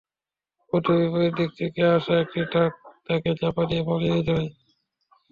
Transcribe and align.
পথে 0.73 0.93
বিপরীত 0.99 1.33
দিক 1.37 1.49
থেকে 1.59 1.81
আসা 1.95 2.13
একটি 2.23 2.39
ট্রাক 2.51 2.73
তাঁকে 3.05 3.31
চাপা 3.39 3.63
দিয়ে 3.69 3.83
পালিয়ে 3.87 4.19
যায়। 4.27 4.47